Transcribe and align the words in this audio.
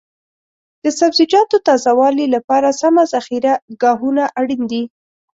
د 0.83 0.85
سبزیجاتو 0.99 1.57
تازه 1.67 1.91
والي 1.99 2.25
لپاره 2.35 2.69
سمه 2.81 3.03
ذخیره 3.13 3.53
ګاهونه 3.81 4.23
اړین 4.39 4.61
دي. 4.71 4.83